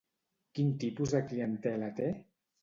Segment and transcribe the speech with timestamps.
[0.59, 2.09] Quin tipus de clientela té?